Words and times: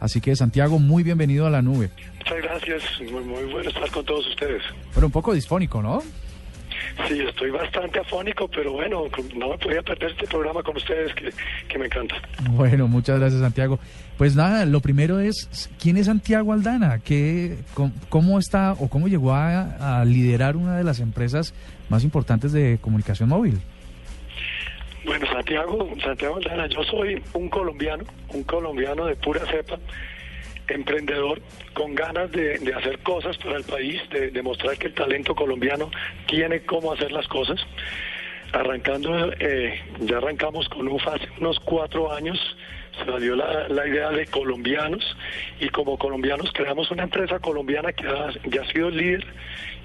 Así 0.00 0.20
que 0.20 0.34
Santiago, 0.36 0.78
muy 0.78 1.02
bienvenido 1.02 1.46
a 1.46 1.50
la 1.50 1.62
nube. 1.62 1.90
Muchas 2.18 2.42
gracias, 2.42 2.82
muy, 3.10 3.24
muy 3.24 3.44
bueno 3.52 3.68
estar 3.68 3.90
con 3.90 4.04
todos 4.04 4.26
ustedes. 4.28 4.62
Pero 4.94 5.06
un 5.06 5.12
poco 5.12 5.34
disfónico, 5.34 5.82
¿no? 5.82 6.02
Sí, 7.08 7.20
estoy 7.20 7.50
bastante 7.50 7.98
afónico, 7.98 8.48
pero 8.48 8.72
bueno, 8.72 9.04
no 9.36 9.48
me 9.50 9.58
podía 9.58 9.82
perder 9.82 10.10
este 10.10 10.26
programa 10.26 10.62
con 10.62 10.76
ustedes 10.76 11.14
que, 11.14 11.32
que 11.68 11.78
me 11.78 11.86
encanta. 11.86 12.16
Bueno, 12.50 12.86
muchas 12.88 13.18
gracias 13.18 13.40
Santiago. 13.40 13.78
Pues 14.16 14.34
nada, 14.36 14.64
lo 14.64 14.80
primero 14.80 15.20
es, 15.20 15.70
¿quién 15.80 15.96
es 15.96 16.06
Santiago 16.06 16.52
Aldana? 16.52 16.98
¿Qué, 17.00 17.58
cómo, 17.74 17.92
cómo 18.08 18.38
está 18.38 18.72
o 18.72 18.88
cómo 18.88 19.08
llegó 19.08 19.32
a, 19.32 20.00
a 20.00 20.04
liderar 20.04 20.56
una 20.56 20.76
de 20.76 20.84
las 20.84 21.00
empresas 21.00 21.54
más 21.88 22.04
importantes 22.04 22.52
de 22.52 22.78
comunicación 22.80 23.28
móvil? 23.28 23.60
Bueno, 25.04 25.26
Santiago, 25.26 25.88
Santiago 26.02 26.36
Aldana, 26.36 26.66
yo 26.66 26.82
soy 26.84 27.22
un 27.34 27.48
colombiano, 27.48 28.04
un 28.34 28.42
colombiano 28.42 29.06
de 29.06 29.16
pura 29.16 29.46
cepa, 29.46 29.78
emprendedor, 30.68 31.40
con 31.72 31.94
ganas 31.94 32.30
de, 32.32 32.58
de 32.58 32.74
hacer 32.74 32.98
cosas 33.00 33.36
para 33.38 33.56
el 33.56 33.64
país, 33.64 34.00
de 34.10 34.30
demostrar 34.30 34.76
que 34.76 34.88
el 34.88 34.94
talento 34.94 35.34
colombiano 35.34 35.90
tiene 36.26 36.62
cómo 36.62 36.92
hacer 36.92 37.12
las 37.12 37.26
cosas. 37.28 37.60
Arrancando, 38.52 39.32
eh, 39.38 39.80
ya 40.00 40.18
arrancamos 40.18 40.68
con 40.68 40.88
UFA 40.88 41.14
hace 41.14 41.28
unos 41.38 41.60
cuatro 41.60 42.12
años, 42.12 42.38
se 43.04 43.20
dio 43.20 43.36
la, 43.36 43.68
la, 43.68 43.86
idea 43.86 44.10
de 44.10 44.26
colombianos 44.26 45.16
y 45.60 45.68
como 45.68 45.98
colombianos 45.98 46.50
creamos 46.52 46.90
una 46.90 47.04
empresa 47.04 47.38
colombiana 47.38 47.92
que 47.92 48.06
ha, 48.06 48.30
ya 48.44 48.62
ha 48.62 48.72
sido 48.72 48.90
líder 48.90 49.24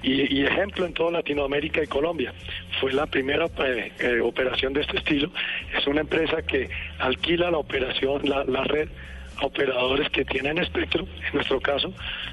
y, 0.02 0.40
y, 0.40 0.44
ejemplo 0.44 0.84
en 0.84 0.94
toda 0.94 1.12
Latinoamérica 1.12 1.82
y 1.82 1.86
Colombia. 1.86 2.32
Fue 2.80 2.92
la 2.92 3.06
primera 3.06 3.46
eh, 3.58 3.92
eh, 4.00 4.20
operación 4.20 4.72
de 4.72 4.82
este 4.82 4.98
estilo. 4.98 5.30
Es 5.76 5.86
una 5.86 6.00
empresa 6.00 6.42
que 6.42 6.68
alquila 6.98 7.50
la 7.50 7.58
operación, 7.58 8.28
la, 8.28 8.44
la 8.44 8.64
red 8.64 8.88
a 9.38 9.46
operadores 9.46 10.10
que 10.10 10.24
tienen 10.24 10.58
espectro. 10.58 11.06
En 11.26 11.34
nuestro 11.34 11.60
caso, 11.60 11.92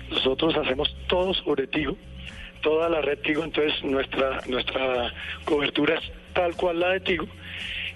nosotros 0.10 0.56
hacemos 0.58 0.96
todo 1.08 1.34
sobre 1.34 1.68
Tigo, 1.68 1.98
toda 2.62 2.90
la 2.90 3.02
red 3.02 3.20
Tigo, 3.20 3.44
entonces 3.44 3.84
nuestra, 3.84 4.42
nuestra 4.48 5.14
cobertura 5.46 5.96
es 5.96 6.12
tal 6.34 6.56
cual 6.56 6.80
la 6.80 6.90
de 6.90 7.00
Tigo 7.02 7.28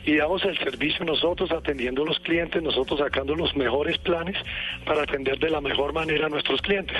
y 0.05 0.17
damos 0.17 0.43
el 0.45 0.57
servicio 0.59 1.03
nosotros 1.03 1.51
atendiendo 1.51 2.03
a 2.03 2.05
los 2.05 2.19
clientes, 2.19 2.61
nosotros 2.61 2.99
sacando 2.99 3.35
los 3.35 3.55
mejores 3.55 3.97
planes 3.97 4.37
para 4.85 5.03
atender 5.03 5.39
de 5.39 5.49
la 5.49 5.61
mejor 5.61 5.93
manera 5.93 6.27
a 6.27 6.29
nuestros 6.29 6.61
clientes. 6.61 6.95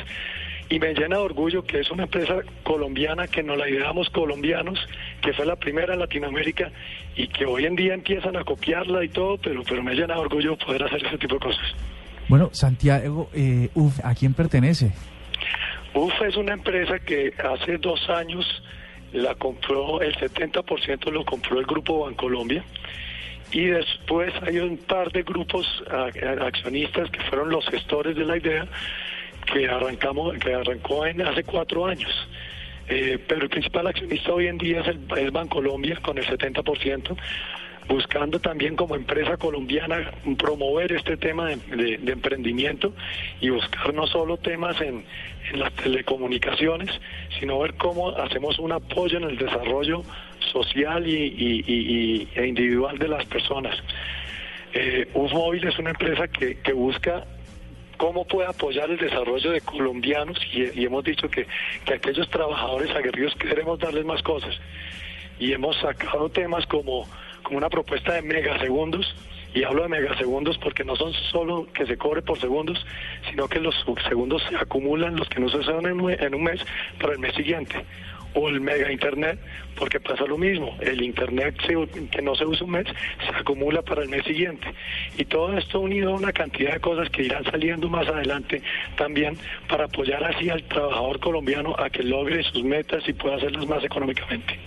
Y 0.68 0.80
me 0.80 0.96
llena 0.96 1.18
de 1.18 1.22
orgullo 1.22 1.64
que 1.64 1.80
es 1.80 1.92
una 1.92 2.04
empresa 2.04 2.38
colombiana 2.64 3.28
que 3.28 3.44
nos 3.44 3.58
la 3.58 3.70
ideamos 3.70 4.10
colombianos, 4.10 4.80
que 5.22 5.34
fue 5.34 5.46
la 5.46 5.56
primera 5.56 5.94
en 5.94 6.00
Latinoamérica 6.00 6.72
y 7.16 7.28
que 7.28 7.46
hoy 7.46 7.66
en 7.66 7.76
día 7.76 7.94
empiezan 7.94 8.36
a 8.36 8.44
copiarla 8.44 9.04
y 9.04 9.10
todo, 9.10 9.38
pero, 9.38 9.62
pero 9.64 9.84
me 9.84 9.94
llena 9.94 10.16
de 10.16 10.22
orgullo 10.22 10.58
poder 10.58 10.84
hacer 10.84 11.06
ese 11.06 11.20
tipo 11.20 11.36
de 11.36 11.42
cosas. 11.42 11.76
Bueno, 12.28 12.50
Santiago, 12.52 13.30
eh, 13.36 13.70
uf, 13.76 14.04
¿a 14.04 14.16
quién 14.16 14.34
pertenece? 14.34 14.92
UF 15.94 16.22
es 16.28 16.36
una 16.36 16.54
empresa 16.54 16.98
que 17.00 17.32
hace 17.38 17.78
dos 17.78 18.10
años 18.10 18.46
la 19.16 19.36
compró, 19.36 20.02
el 20.02 20.16
70% 20.16 21.12
lo 21.12 21.26
compró 21.26 21.60
el 21.60 21.66
Grupo 21.66 22.06
Bancolombia 22.06 22.64
y 23.52 23.66
después 23.66 24.34
hay 24.42 24.60
un 24.60 24.78
par 24.78 25.12
de 25.12 25.24
grupos 25.24 25.66
accionistas 26.42 27.10
que 27.10 27.22
fueron 27.22 27.50
los 27.50 27.66
gestores 27.68 28.16
de 28.16 28.26
la 28.26 28.38
idea 28.38 28.68
que 29.46 29.68
arrancamos, 29.68 30.38
que 30.40 30.54
arrancó 30.54 31.06
en 31.06 31.22
hace 31.22 31.44
cuatro 31.44 31.86
años. 31.86 32.12
Eh, 32.88 33.18
pero 33.28 33.44
el 33.44 33.50
principal 33.50 33.88
accionista 33.88 34.34
hoy 34.34 34.48
en 34.48 34.58
día 34.58 34.82
es 34.82 34.88
el 34.88 35.00
es 35.18 35.32
Bancolombia 35.32 36.00
con 36.02 36.18
el 36.18 36.26
70%, 36.26 37.18
buscando 37.88 38.40
también 38.40 38.76
como 38.76 38.96
empresa 38.96 39.38
colombiana 39.38 40.12
promover 40.38 40.92
este 40.92 41.18
tema 41.18 41.50
de, 41.50 42.00
emprendimiento 42.06 42.94
y 43.42 43.50
buscar 43.50 43.94
no 43.94 44.08
solo 44.08 44.38
temas 44.38 44.80
en, 44.82 45.06
las 45.54 45.72
telecomunicaciones, 45.74 46.90
sino 47.40 47.60
ver 47.60 47.76
cómo 47.76 48.10
hacemos 48.10 48.58
un 48.58 48.72
apoyo 48.72 49.20
en 49.20 49.26
el 49.26 49.38
desarrollo 49.38 50.02
social 50.52 51.06
y, 51.08 52.28
e 52.34 52.48
individual 52.48 52.98
de 52.98 53.08
las 53.08 53.26
personas. 53.26 53.78
Eh, 54.74 55.08
UFMóvil 55.14 55.68
es 55.68 55.78
una 55.78 55.92
empresa 55.92 56.28
que, 56.28 56.74
busca 56.74 57.26
cómo 57.98 58.26
puede 58.26 58.48
apoyar 58.48 58.90
el 58.90 58.98
desarrollo 58.98 59.52
de 59.52 59.62
colombianos 59.62 60.40
y, 60.52 60.82
y 60.82 60.86
hemos 60.86 61.04
dicho 61.04 61.30
que, 61.30 61.46
que 61.86 61.94
aquellos 61.94 62.28
trabajadores 62.30 62.90
aguerridos 62.96 63.36
queremos 63.36 63.78
darles 63.78 64.04
más 64.04 64.24
cosas 64.24 64.60
y 65.40 65.52
hemos 65.52 65.78
sacado 65.78 66.30
temas 66.30 66.66
como, 66.66 67.08
como 67.46 67.58
una 67.58 67.70
propuesta 67.70 68.14
de 68.14 68.22
megasegundos 68.24 69.16
y 69.54 69.64
hablo 69.64 69.84
de 69.84 69.90
megasegundos 69.90 70.58
porque 70.58 70.84
no 70.84 70.98
son 70.98 71.14
solo 71.32 71.66
que 71.74 71.86
se 71.86 71.98
cobre 71.98 72.22
por 72.22 72.38
segundos, 72.40 72.86
sino 73.30 73.48
que 73.48 73.62
los 73.62 73.74
segundos 74.08 74.44
se 74.50 74.58
acumulan, 74.58 75.16
los 75.16 75.30
que 75.30 75.40
no 75.40 75.48
se 75.48 75.58
usan 75.58 75.86
en 75.86 76.36
un 76.36 76.44
mes, 76.44 76.60
para 77.00 77.14
el 77.14 77.20
mes 77.20 77.34
siguiente. 77.36 77.86
O 78.38 78.50
el 78.50 78.60
mega 78.60 78.92
internet, 78.92 79.40
porque 79.78 80.02
pasa 80.02 80.26
lo 80.26 80.38
mismo. 80.38 80.76
El 80.82 81.02
internet 81.02 81.56
que 82.12 82.22
no 82.22 82.36
se 82.36 82.46
usa 82.46 82.66
un 82.66 82.72
mes 82.72 82.86
se 82.86 83.34
acumula 83.34 83.82
para 83.82 84.02
el 84.02 84.10
mes 84.10 84.26
siguiente. 84.26 84.68
Y 85.18 85.24
todo 85.24 85.58
esto 85.58 85.80
unido 85.80 86.12
a 86.12 86.18
una 86.18 86.34
cantidad 86.34 86.74
de 86.74 86.82
cosas 86.82 87.10
que 87.10 87.24
irán 87.24 87.46
saliendo 87.46 87.88
más 87.88 88.10
adelante 88.10 88.62
también 88.98 89.38
para 89.70 89.86
apoyar 89.86 90.22
así 90.26 90.50
al 90.50 90.64
trabajador 90.64 91.22
colombiano 91.22 91.78
a 91.80 91.90
que 91.90 92.04
logre 92.04 92.44
sus 92.44 92.66
metas 92.66 93.08
y 93.08 93.14
pueda 93.14 93.38
hacerlas 93.38 93.66
más 93.68 93.82
económicamente. 93.86 94.60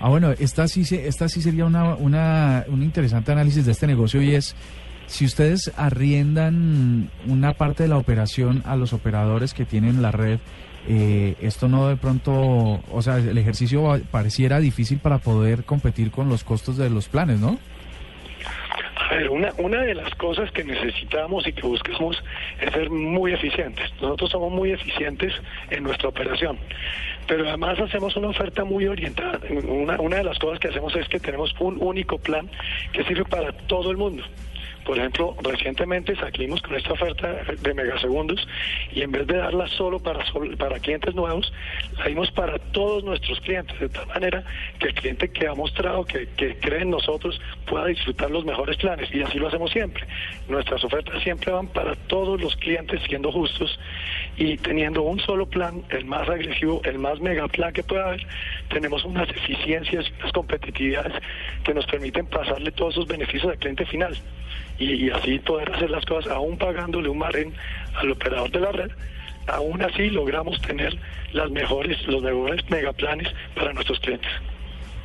Ah, 0.00 0.08
bueno, 0.08 0.30
esta 0.38 0.68
sí, 0.68 0.84
esta 0.92 1.28
sí 1.28 1.42
sería 1.42 1.64
una, 1.64 1.94
una, 1.96 2.64
un 2.68 2.82
interesante 2.82 3.32
análisis 3.32 3.66
de 3.66 3.72
este 3.72 3.86
negocio 3.86 4.22
y 4.22 4.34
es 4.34 4.54
si 5.06 5.24
ustedes 5.24 5.72
arriendan 5.76 7.10
una 7.26 7.54
parte 7.54 7.84
de 7.84 7.88
la 7.88 7.96
operación 7.96 8.62
a 8.66 8.76
los 8.76 8.92
operadores 8.92 9.54
que 9.54 9.64
tienen 9.64 10.02
la 10.02 10.12
red, 10.12 10.38
eh, 10.86 11.34
esto 11.40 11.68
no 11.68 11.88
de 11.88 11.96
pronto, 11.96 12.32
o 12.32 13.02
sea, 13.02 13.16
el 13.16 13.36
ejercicio 13.38 14.00
pareciera 14.10 14.60
difícil 14.60 14.98
para 14.98 15.18
poder 15.18 15.64
competir 15.64 16.10
con 16.10 16.28
los 16.28 16.44
costos 16.44 16.76
de 16.76 16.90
los 16.90 17.08
planes, 17.08 17.40
¿no? 17.40 17.58
Ver, 19.10 19.30
una, 19.30 19.52
una 19.58 19.82
de 19.82 19.94
las 19.94 20.14
cosas 20.16 20.50
que 20.52 20.64
necesitamos 20.64 21.46
y 21.46 21.52
que 21.52 21.62
buscamos 21.62 22.22
es 22.60 22.72
ser 22.72 22.90
muy 22.90 23.32
eficientes. 23.32 23.90
Nosotros 24.00 24.30
somos 24.30 24.52
muy 24.52 24.72
eficientes 24.72 25.32
en 25.70 25.84
nuestra 25.84 26.08
operación, 26.08 26.58
pero 27.26 27.48
además 27.48 27.78
hacemos 27.80 28.16
una 28.16 28.28
oferta 28.28 28.64
muy 28.64 28.86
orientada. 28.86 29.40
Una, 29.66 29.98
una 30.00 30.16
de 30.16 30.24
las 30.24 30.38
cosas 30.38 30.58
que 30.58 30.68
hacemos 30.68 30.94
es 30.96 31.08
que 31.08 31.20
tenemos 31.20 31.54
un 31.58 31.78
único 31.80 32.18
plan 32.18 32.50
que 32.92 33.04
sirve 33.04 33.24
para 33.24 33.52
todo 33.52 33.90
el 33.90 33.96
mundo. 33.96 34.24
Por 34.88 34.96
ejemplo, 34.96 35.36
recientemente 35.42 36.16
salimos 36.16 36.62
con 36.62 36.74
esta 36.74 36.94
oferta 36.94 37.44
de 37.60 37.74
megasegundos 37.74 38.48
y 38.90 39.02
en 39.02 39.12
vez 39.12 39.26
de 39.26 39.36
darla 39.36 39.66
solo 39.66 39.98
para, 39.98 40.24
para 40.56 40.78
clientes 40.78 41.14
nuevos, 41.14 41.52
la 41.98 42.06
dimos 42.06 42.30
para 42.30 42.58
todos 42.58 43.04
nuestros 43.04 43.38
clientes, 43.40 43.78
de 43.78 43.90
tal 43.90 44.06
manera 44.06 44.42
que 44.78 44.86
el 44.88 44.94
cliente 44.94 45.28
que 45.28 45.46
ha 45.46 45.54
mostrado 45.54 46.06
que, 46.06 46.26
que 46.38 46.56
cree 46.56 46.80
en 46.80 46.90
nosotros 46.90 47.38
pueda 47.66 47.84
disfrutar 47.84 48.30
los 48.30 48.46
mejores 48.46 48.78
planes 48.78 49.14
y 49.14 49.20
así 49.20 49.38
lo 49.38 49.48
hacemos 49.48 49.70
siempre. 49.72 50.06
Nuestras 50.48 50.82
ofertas 50.82 51.22
siempre 51.22 51.52
van 51.52 51.68
para 51.68 51.94
todos 51.94 52.40
los 52.40 52.56
clientes 52.56 53.02
siendo 53.06 53.30
justos 53.30 53.78
y 54.38 54.56
teniendo 54.56 55.02
un 55.02 55.20
solo 55.20 55.44
plan, 55.44 55.82
el 55.90 56.06
más 56.06 56.26
agresivo, 56.30 56.80
el 56.84 56.98
más 56.98 57.20
mega 57.20 57.46
plan 57.48 57.74
que 57.74 57.82
pueda 57.82 58.06
haber, 58.06 58.26
tenemos 58.70 59.04
unas 59.04 59.28
eficiencias 59.28 60.10
unas 60.18 60.32
competitividades 60.32 61.12
que 61.62 61.74
nos 61.74 61.84
permiten 61.84 62.24
pasarle 62.24 62.72
todos 62.72 62.94
esos 62.94 63.06
beneficios 63.06 63.52
al 63.52 63.58
cliente 63.58 63.84
final 63.84 64.16
y, 64.78 65.06
y, 65.06 65.10
así 65.10 65.38
poder 65.40 65.72
hacer 65.74 65.90
las 65.90 66.04
cosas 66.04 66.32
aún 66.32 66.56
pagándole 66.56 67.08
un 67.08 67.18
margen 67.18 67.52
al 67.96 68.10
operador 68.12 68.50
de 68.50 68.60
la 68.60 68.72
red. 68.72 68.90
Aún 69.46 69.82
así 69.82 70.10
logramos 70.10 70.60
tener 70.60 70.98
las 71.32 71.50
mejores, 71.50 72.06
los 72.06 72.22
mejores 72.22 72.68
megaplanes 72.70 73.28
para 73.54 73.72
nuestros 73.72 73.98
clientes. 74.00 74.30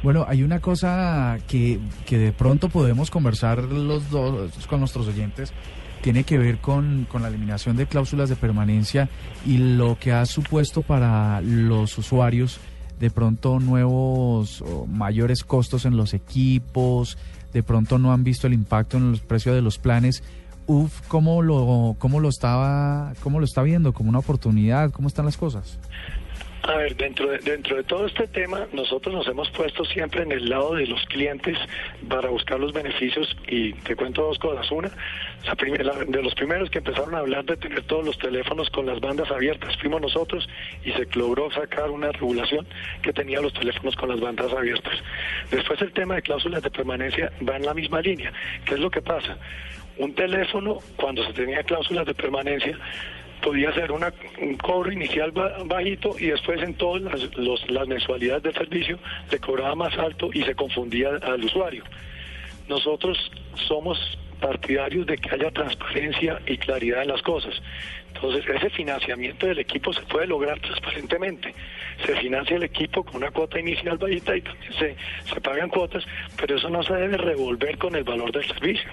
Bueno, 0.04 0.26
hay 0.28 0.44
una 0.44 0.60
cosa 0.60 1.38
que, 1.48 1.80
que 2.06 2.18
de 2.18 2.34
pronto 2.34 2.68
podemos 2.68 3.10
conversar 3.10 3.64
los 3.64 4.10
dos 4.10 4.52
con 4.68 4.80
nuestros 4.80 5.08
oyentes 5.08 5.54
tiene 6.02 6.26
que 6.26 6.38
ver 6.38 6.58
con, 6.58 7.08
con, 7.10 7.22
la 7.22 7.30
eliminación 7.30 7.78
de 7.78 7.86
cláusulas 7.86 8.28
de 8.28 8.36
permanencia 8.36 9.08
y 9.46 9.58
lo 9.58 9.98
que 9.98 10.12
ha 10.12 10.26
supuesto 10.26 10.82
para 10.82 11.40
los 11.40 11.98
usuarios 11.98 12.60
de 13.00 13.10
pronto 13.10 13.60
nuevos 13.60 14.62
o 14.62 14.86
mayores 14.86 15.46
costos 15.46 15.86
en 15.86 15.96
los 15.96 16.14
equipos, 16.14 17.18
de 17.54 17.64
pronto 17.64 17.98
no 18.00 18.12
han 18.14 18.24
visto 18.24 18.48
el 18.48 18.54
impacto 18.54 18.98
en 18.98 19.12
los 19.12 19.22
precios 19.22 19.56
de 19.56 19.62
los 19.62 19.78
planes. 19.78 20.24
UF, 20.66 21.02
¿cómo 21.08 21.42
lo, 21.42 21.96
cómo 22.00 22.20
lo 22.20 22.30
estaba, 22.30 23.14
cómo 23.22 23.40
lo 23.40 23.46
está 23.46 23.62
viendo? 23.64 23.94
¿Como 23.94 24.10
una 24.10 24.20
oportunidad? 24.20 24.92
¿Cómo 24.92 25.08
están 25.08 25.26
las 25.26 25.38
cosas? 25.38 25.78
A 26.66 26.78
ver, 26.78 26.96
dentro 26.96 27.30
de, 27.30 27.40
dentro 27.40 27.76
de 27.76 27.84
todo 27.84 28.06
este 28.06 28.26
tema, 28.26 28.68
nosotros 28.72 29.14
nos 29.14 29.28
hemos 29.28 29.52
puesto 29.52 29.84
siempre 29.84 30.24
en 30.24 30.32
el 30.32 30.50
lado 30.50 30.76
de 30.76 30.88
los 30.88 31.04
clientes 31.08 31.58
para 32.08 32.30
buscar 32.30 32.58
los 32.58 32.72
beneficios 32.72 33.36
y 33.50 33.74
te 33.74 33.98
cuento 33.98 34.24
dos 34.24 34.40
cosas. 34.40 34.72
Una, 34.72 34.90
de 34.90 36.24
los 36.24 36.34
primeros 36.36 36.70
que 36.70 36.78
empezaron 36.78 37.16
a 37.16 37.20
hablar 37.20 37.44
de 37.44 37.58
tener 37.58 37.84
todos 37.84 38.06
los 38.06 38.18
teléfonos 38.18 38.70
con 38.70 38.86
las 38.86 39.02
bandas 39.02 39.30
abiertas 39.30 39.76
fuimos 39.76 40.00
nosotros 40.00 40.48
y 40.86 40.94
se 40.94 41.06
logró 41.16 41.52
sacar 41.52 41.92
una 41.92 42.14
regulación 42.14 42.66
que 43.02 43.12
tenía 43.12 43.42
los 43.42 43.54
teléfonos 43.54 43.98
con 43.98 44.08
las 44.08 44.22
bandas 44.22 44.54
abiertas. 44.54 44.94
Después 45.52 45.82
el 45.82 45.92
tema 45.92 46.16
de 46.16 46.22
cláusulas 46.22 46.64
de 46.64 46.72
permanencia 46.72 47.30
va 47.48 47.58
en 47.58 47.66
la 47.66 47.74
misma 47.74 48.00
línea. 48.00 48.32
¿Qué 48.64 48.76
es 48.76 48.80
lo 48.80 48.90
que 48.90 49.02
pasa? 49.02 49.38
Un 49.98 50.16
teléfono, 50.16 50.80
cuando 50.96 51.26
se 51.26 51.34
tenía 51.34 51.62
cláusulas 51.64 52.06
de 52.06 52.14
permanencia, 52.14 52.80
podía 53.44 53.74
ser 53.74 53.92
una, 53.92 54.14
un 54.42 54.56
cobro 54.56 54.92
inicial 54.92 55.32
bajito 55.66 56.16
y 56.18 56.28
después 56.28 56.62
en 56.64 56.74
todas 56.76 57.02
las, 57.02 57.70
las 57.70 57.88
mensualidades 57.88 58.44
de 58.44 58.54
servicio 58.54 58.98
se 59.30 59.40
cobraba 59.40 59.76
más 59.76 59.98
alto 59.98 60.30
y 60.34 60.44
se 60.44 60.56
confundía 60.56 61.10
al 61.22 61.44
usuario. 61.44 61.84
Nosotros 62.68 63.32
somos 63.68 64.00
partidarios 64.44 65.08
de 65.08 65.18
que 65.18 65.34
haya 65.34 65.50
transparencia 65.52 66.42
y 66.46 66.58
claridad 66.58 67.04
en 67.04 67.08
las 67.08 67.22
cosas. 67.22 67.54
Entonces, 68.14 68.44
ese 68.54 68.70
financiamiento 68.72 69.48
del 69.48 69.60
equipo 69.60 69.94
se 69.94 70.02
puede 70.02 70.28
lograr 70.28 70.60
transparentemente. 70.60 71.54
Se 72.06 72.14
financia 72.18 72.58
el 72.58 72.64
equipo 72.64 73.04
con 73.06 73.16
una 73.18 73.32
cuota 73.32 73.58
inicial 73.58 73.98
bajita 73.98 74.36
y 74.36 74.42
también 74.42 74.74
se, 74.74 74.96
se 75.34 75.42
pagan 75.42 75.70
cuotas, 75.70 76.04
pero 76.38 76.58
eso 76.58 76.70
no 76.70 76.84
se 76.84 76.94
debe 76.94 77.18
revolver 77.18 77.78
con 77.78 77.96
el 77.96 78.04
valor 78.04 78.34
del 78.34 78.46
servicio. 78.46 78.92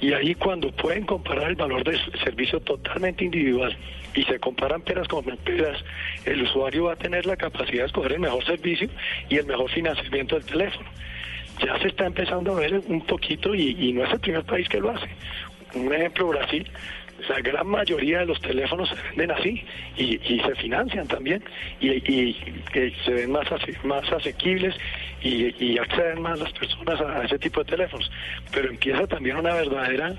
Y 0.00 0.14
ahí 0.14 0.34
cuando 0.34 0.72
pueden 0.72 1.04
comparar 1.04 1.50
el 1.50 1.56
valor 1.56 1.84
del 1.84 2.00
servicio 2.24 2.58
totalmente 2.60 3.24
individual 3.24 3.76
y 4.14 4.24
se 4.24 4.40
comparan 4.40 4.80
peras 4.80 5.06
con 5.06 5.24
peras, 5.24 5.84
el 6.24 6.42
usuario 6.42 6.84
va 6.84 6.94
a 6.94 6.96
tener 6.96 7.26
la 7.26 7.36
capacidad 7.36 7.82
de 7.82 7.86
escoger 7.86 8.12
el 8.12 8.20
mejor 8.20 8.42
servicio 8.46 8.88
y 9.28 9.36
el 9.36 9.44
mejor 9.44 9.70
financiamiento 9.70 10.36
del 10.36 10.46
teléfono. 10.46 10.88
Ya 11.64 11.78
se 11.78 11.88
está 11.88 12.06
empezando 12.06 12.52
a 12.52 12.60
ver 12.60 12.82
un 12.86 13.00
poquito 13.06 13.54
y, 13.54 13.92
no 13.92 14.04
es 14.04 14.12
el 14.12 14.20
primer 14.20 14.44
país 14.44 14.68
que 14.68 14.80
lo 14.80 14.90
hace. 14.90 15.08
Un 15.74 15.92
ejemplo, 15.92 16.28
Brasil, 16.28 16.70
la 17.28 17.40
gran 17.40 17.66
mayoría 17.66 18.20
de 18.20 18.26
los 18.26 18.40
teléfonos 18.40 18.88
se 18.88 18.96
venden 19.08 19.30
así 19.30 19.64
y, 19.96 20.18
se 20.40 20.54
financian 20.56 21.06
también 21.06 21.42
y, 21.80 22.36
se 23.04 23.12
ven 23.12 23.30
más, 23.30 23.46
más 23.84 24.12
asequibles 24.12 24.74
y, 25.22 25.78
acceden 25.78 26.20
más 26.20 26.38
las 26.38 26.52
personas 26.52 27.00
a, 27.00 27.24
ese 27.24 27.38
tipo 27.38 27.62
de 27.62 27.70
teléfonos. 27.70 28.10
Pero 28.52 28.68
empieza 28.68 29.06
también 29.06 29.36
una 29.36 29.54
verdadera 29.54 30.14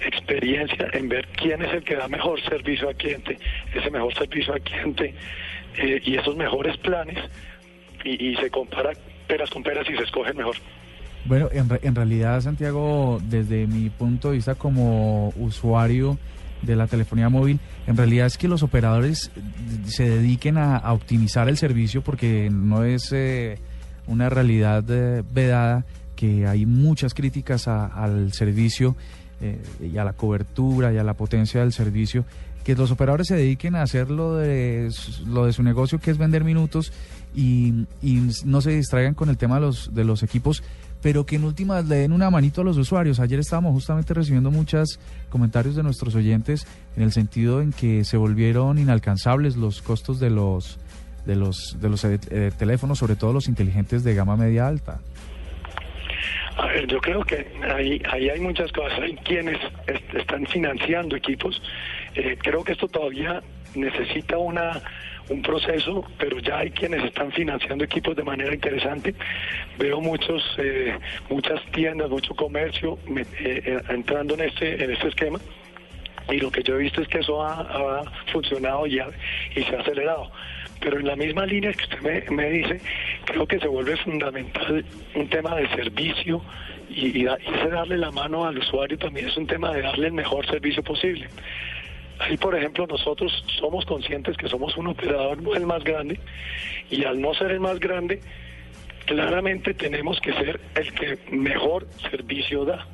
experiencia 0.00 0.88
en 0.92 1.08
ver 1.08 1.26
quién 1.28 1.62
es 1.62 1.72
el 1.72 1.84
que 1.84 1.94
da 1.94 2.08
mejor 2.08 2.40
servicio 2.42 2.88
al 2.88 2.96
cliente, 2.96 3.38
ese 3.74 3.90
mejor 3.90 4.14
servicio 4.14 4.54
al 4.54 4.62
cliente 4.62 5.14
eh, 5.76 6.00
y 6.04 6.16
esos 6.16 6.36
mejores 6.36 6.76
planes 6.78 7.18
y, 8.04 8.34
se 8.36 8.50
compara 8.50 8.92
peras 9.26 9.50
con 9.50 9.62
peras 9.62 9.88
y 9.88 9.96
se 9.96 10.02
escoge 10.02 10.32
mejor. 10.32 10.56
Bueno, 11.26 11.48
en, 11.52 11.68
en 11.82 11.94
realidad, 11.94 12.40
Santiago, 12.40 13.20
desde 13.28 13.66
mi 13.66 13.90
punto 13.90 14.30
de 14.30 14.36
vista 14.36 14.54
como 14.54 15.28
usuario, 15.36 16.18
de 16.62 16.76
la 16.76 16.86
telefonía 16.86 17.28
móvil, 17.28 17.60
en 17.86 17.96
realidad 17.96 18.26
es 18.26 18.38
que 18.38 18.48
los 18.48 18.62
operadores 18.62 19.30
se 19.86 20.08
dediquen 20.08 20.58
a, 20.58 20.92
optimizar 20.92 21.48
el 21.48 21.56
servicio 21.56 22.02
porque 22.02 22.50
no 22.50 22.84
es 22.84 23.12
eh, 23.12 23.58
una 24.06 24.28
realidad 24.28 24.84
eh, 24.88 25.22
vedada 25.32 25.84
que 26.16 26.46
hay 26.46 26.66
muchas 26.66 27.14
críticas 27.14 27.66
al 27.66 28.32
servicio 28.32 28.94
eh, 29.40 29.58
y 29.80 29.96
a 29.96 30.04
la 30.04 30.12
cobertura 30.12 30.92
y 30.92 30.98
a 30.98 31.04
la 31.04 31.14
potencia 31.14 31.60
del 31.60 31.72
servicio, 31.72 32.26
que 32.64 32.74
los 32.74 32.90
operadores 32.90 33.28
se 33.28 33.36
dediquen 33.36 33.74
a 33.74 33.82
hacer 33.82 34.10
lo 34.10 34.36
de, 34.36 34.90
lo 35.26 35.46
de 35.46 35.52
su 35.52 35.62
negocio 35.62 35.98
que 35.98 36.10
es 36.10 36.18
vender 36.18 36.44
minutos 36.44 36.92
y, 37.34 37.86
no 38.44 38.60
se 38.60 38.70
distraigan 38.70 39.14
con 39.14 39.28
el 39.28 39.36
tema 39.36 39.56
de 39.56 39.60
los, 39.62 39.94
de 39.94 40.04
los 40.04 40.22
equipos 40.22 40.62
pero 41.02 41.24
que 41.24 41.36
en 41.36 41.44
últimas 41.44 41.86
le 41.86 41.96
den 41.96 42.12
una 42.12 42.30
manito 42.30 42.60
a 42.60 42.64
los 42.64 42.76
usuarios. 42.76 43.20
Ayer 43.20 43.40
estábamos 43.40 43.72
justamente 43.72 44.14
recibiendo 44.14 44.50
muchos 44.50 44.98
comentarios 45.30 45.74
de 45.76 45.82
nuestros 45.82 46.14
oyentes 46.14 46.66
en 46.96 47.02
el 47.02 47.12
sentido 47.12 47.62
en 47.62 47.72
que 47.72 48.04
se 48.04 48.16
volvieron 48.16 48.78
inalcanzables 48.78 49.56
los 49.56 49.82
costos 49.82 50.20
de 50.20 50.30
los 50.30 50.78
de 51.26 51.36
los 51.36 51.76
de 51.80 51.88
los 51.88 52.04
eh, 52.04 52.18
eh, 52.30 52.50
teléfonos, 52.56 52.98
sobre 52.98 53.16
todo 53.16 53.32
los 53.32 53.48
inteligentes 53.48 54.04
de 54.04 54.14
gama 54.14 54.36
media 54.36 54.66
alta. 54.66 55.00
A 56.56 56.66
ver, 56.66 56.86
yo 56.86 57.00
creo 57.00 57.24
que 57.24 57.46
ahí, 57.74 58.02
ahí 58.10 58.28
hay 58.28 58.40
muchas 58.40 58.70
cosas. 58.72 58.98
Hay 59.00 59.14
quienes 59.16 59.58
están 60.14 60.46
financiando 60.46 61.16
equipos. 61.16 61.62
Eh, 62.14 62.36
creo 62.42 62.64
que 62.64 62.72
esto 62.72 62.88
todavía 62.88 63.42
necesita 63.74 64.36
una 64.36 64.82
un 65.30 65.42
proceso, 65.42 66.04
pero 66.18 66.38
ya 66.40 66.58
hay 66.58 66.70
quienes 66.70 67.04
están 67.04 67.30
financiando 67.32 67.84
equipos 67.84 68.16
de 68.16 68.24
manera 68.24 68.52
interesante. 68.52 69.14
Veo 69.78 70.00
muchos, 70.00 70.42
eh, 70.58 70.98
muchas 71.28 71.64
tiendas, 71.72 72.10
mucho 72.10 72.34
comercio 72.34 72.98
eh, 73.16 73.24
eh, 73.38 73.78
entrando 73.88 74.34
en 74.34 74.40
este, 74.40 74.84
en 74.84 74.90
este 74.90 75.08
esquema. 75.08 75.38
Y 76.28 76.38
lo 76.38 76.50
que 76.50 76.62
yo 76.62 76.74
he 76.74 76.78
visto 76.78 77.00
es 77.00 77.08
que 77.08 77.18
eso 77.18 77.42
ha, 77.42 78.02
funcionado 78.32 78.86
ya 78.86 79.08
y 79.54 79.62
se 79.62 79.76
ha 79.76 79.80
acelerado. 79.80 80.30
Pero 80.80 80.98
en 80.98 81.06
la 81.06 81.16
misma 81.16 81.46
línea 81.46 81.72
que 81.72 81.84
usted 81.84 82.28
me, 82.30 82.50
dice, 82.50 82.80
creo 83.26 83.46
que 83.46 83.58
se 83.58 83.68
vuelve 83.68 83.96
fundamental 83.98 84.84
un 85.14 85.28
tema 85.28 85.54
de 85.56 85.68
servicio 85.68 86.42
y, 86.88 87.22
y, 87.22 87.26
ese 87.26 87.68
darle 87.70 87.98
la 87.98 88.10
mano 88.10 88.46
al 88.46 88.58
usuario 88.58 88.98
también 88.98 89.28
es 89.28 89.36
un 89.36 89.46
tema 89.46 89.72
de 89.72 89.82
darle 89.82 90.06
el 90.08 90.12
mejor 90.12 90.46
servicio 90.46 90.82
posible. 90.82 91.28
Ahí, 92.20 92.36
por 92.36 92.54
ejemplo, 92.54 92.86
nosotros 92.86 93.32
somos 93.58 93.86
conscientes 93.86 94.36
que 94.36 94.46
somos 94.46 94.76
un 94.76 94.88
operador 94.88 95.38
el 95.54 95.66
más 95.66 95.82
grande 95.82 96.20
y 96.90 97.04
al 97.04 97.18
no 97.20 97.32
ser 97.32 97.50
el 97.52 97.60
más 97.60 97.80
grande, 97.80 98.20
claramente 99.06 99.72
tenemos 99.72 100.20
que 100.20 100.34
ser 100.34 100.60
el 100.74 100.92
que 100.92 101.18
mejor 101.30 101.86
servicio 102.10 102.66
da. 102.66 102.86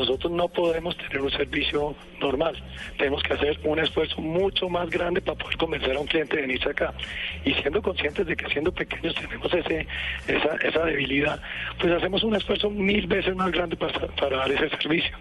Nosotros 0.00 0.32
no 0.32 0.48
podemos 0.48 0.96
tener 0.96 1.20
un 1.20 1.30
servicio 1.30 1.94
normal. 2.20 2.56
Tenemos 2.96 3.22
que 3.22 3.34
hacer 3.34 3.60
un 3.64 3.78
esfuerzo 3.78 4.18
mucho 4.22 4.66
más 4.70 4.88
grande 4.88 5.20
para 5.20 5.36
poder 5.36 5.58
convencer 5.58 5.94
a 5.94 6.00
un 6.00 6.06
cliente 6.06 6.36
de 6.36 6.42
venirse 6.42 6.70
acá. 6.70 6.94
Y 7.44 7.52
siendo 7.52 7.82
conscientes 7.82 8.26
de 8.26 8.34
que 8.34 8.48
siendo 8.48 8.72
pequeños 8.72 9.14
tenemos 9.14 9.52
ese, 9.52 9.86
esa, 10.26 10.56
esa 10.66 10.84
debilidad, 10.86 11.42
pues 11.78 11.92
hacemos 11.92 12.24
un 12.24 12.34
esfuerzo 12.34 12.70
mil 12.70 13.06
veces 13.08 13.36
más 13.36 13.52
grande 13.52 13.76
para, 13.76 14.06
para 14.08 14.38
dar 14.38 14.50
ese 14.50 14.70
servicio. 14.70 15.14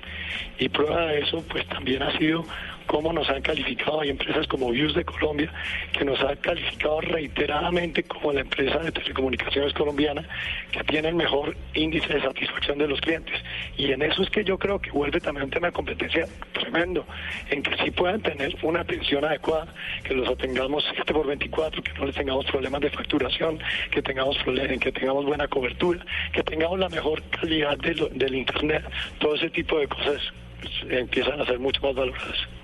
Y 0.59 0.69
prueba 0.69 1.07
de 1.07 1.19
eso, 1.23 1.43
pues 1.49 1.67
también 1.67 2.01
ha 2.01 2.17
sido 2.17 2.45
cómo 2.89 3.13
nos 3.13 3.29
han 3.29 3.43
calificado, 3.43 4.01
hay 4.01 4.09
empresas 4.09 4.47
como 4.47 4.71
Views 4.71 4.95
de 4.95 5.05
Colombia, 5.05 5.53
que 5.93 6.03
nos 6.03 6.19
han 6.21 6.35
calificado 6.37 6.99
reiteradamente 7.01 8.01
como 8.01 8.33
la 8.33 8.41
empresa 8.41 8.79
de 8.79 8.91
telecomunicaciones 8.91 9.73
colombiana 9.73 10.27
que 10.71 10.83
tiene 10.85 11.09
el 11.09 11.15
mejor 11.15 11.55
índice 11.75 12.15
de 12.15 12.21
satisfacción 12.21 12.79
de 12.79 12.87
los 12.87 12.99
clientes. 12.99 13.39
Y 13.77 13.91
en 13.91 14.01
eso 14.01 14.23
es 14.23 14.31
que 14.31 14.43
yo 14.43 14.57
creo 14.57 14.79
que 14.79 14.89
vuelve 14.89 15.19
también 15.19 15.43
un 15.45 15.51
tema 15.51 15.67
de 15.67 15.73
competencia 15.73 16.25
tremendo, 16.51 17.05
en 17.51 17.61
que 17.61 17.77
sí 17.77 17.91
puedan 17.91 18.21
tener 18.21 18.57
una 18.63 18.81
atención 18.81 19.23
adecuada, 19.23 19.71
que 20.03 20.15
los 20.15 20.27
atengamos 20.27 20.83
7 20.95 21.13
por 21.13 21.27
24, 21.27 21.83
que 21.83 21.93
no 21.93 22.07
les 22.07 22.15
tengamos 22.15 22.47
problemas 22.47 22.81
de 22.81 22.89
facturación, 22.89 23.59
que 23.91 24.01
tengamos 24.01 24.35
que 24.79 24.91
tengamos 24.91 25.25
buena 25.25 25.47
cobertura, 25.47 26.03
que 26.33 26.41
tengamos 26.41 26.79
la 26.79 26.89
mejor 26.89 27.21
calidad 27.29 27.77
del 27.77 28.33
Internet, 28.33 28.83
todo 29.19 29.35
ese 29.35 29.51
tipo 29.51 29.77
de 29.77 29.87
cosas 29.87 30.33
pues, 30.59 30.73
empiezan 30.89 31.39
a 31.39 31.45
ser 31.45 31.59
mucho 31.59 31.79
más 31.81 31.93
valoradas. 31.93 32.58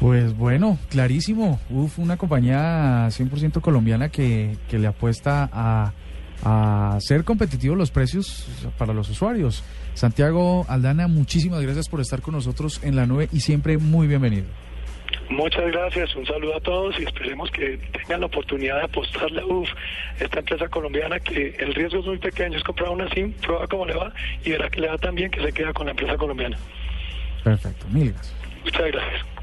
Pues 0.00 0.36
bueno, 0.36 0.78
clarísimo. 0.90 1.60
Uf, 1.70 1.98
una 1.98 2.16
compañía 2.16 3.06
100% 3.08 3.60
colombiana 3.60 4.08
que, 4.08 4.56
que 4.68 4.78
le 4.78 4.86
apuesta 4.86 5.48
a, 5.52 5.92
a 6.44 6.98
ser 7.00 7.24
competitivos 7.24 7.78
los 7.78 7.90
precios 7.90 8.46
para 8.76 8.92
los 8.92 9.08
usuarios. 9.08 9.64
Santiago 9.94 10.66
Aldana, 10.68 11.06
muchísimas 11.08 11.62
gracias 11.62 11.88
por 11.88 12.00
estar 12.00 12.20
con 12.20 12.34
nosotros 12.34 12.80
en 12.82 12.96
la 12.96 13.06
nube 13.06 13.28
y 13.32 13.40
siempre 13.40 13.78
muy 13.78 14.06
bienvenido. 14.06 14.46
Muchas 15.30 15.64
gracias, 15.72 16.14
un 16.16 16.26
saludo 16.26 16.56
a 16.56 16.60
todos 16.60 16.98
y 16.98 17.04
esperemos 17.04 17.50
que 17.50 17.78
tengan 17.92 18.20
la 18.20 18.26
oportunidad 18.26 18.78
de 18.78 18.84
apostarle 18.84 19.40
a 19.40 19.46
UF, 19.46 19.68
esta 20.20 20.40
empresa 20.40 20.68
colombiana 20.68 21.18
que 21.18 21.56
el 21.58 21.74
riesgo 21.74 22.00
es 22.00 22.06
muy 22.06 22.18
pequeño, 22.18 22.58
es 22.58 22.64
comprar 22.64 22.90
una 22.90 23.08
SIM, 23.10 23.32
prueba 23.32 23.66
cómo 23.66 23.86
le 23.86 23.94
va 23.94 24.12
y 24.44 24.50
verá 24.50 24.68
que 24.68 24.80
le 24.80 24.88
va 24.88 24.98
tan 24.98 25.14
bien 25.14 25.30
que 25.30 25.40
se 25.40 25.52
queda 25.52 25.72
con 25.72 25.86
la 25.86 25.92
empresa 25.92 26.16
colombiana. 26.16 26.58
Perfecto, 27.42 27.86
mil 27.90 28.12
gracias. 28.12 28.34
Muchas 28.64 28.86
gracias. 28.92 29.33